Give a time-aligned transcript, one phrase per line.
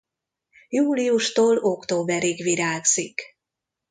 [0.69, 3.21] Júliustól októberig virágzik.